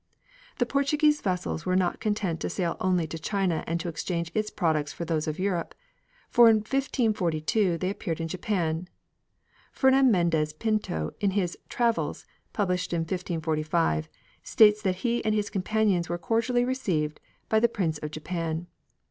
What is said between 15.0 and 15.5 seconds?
he and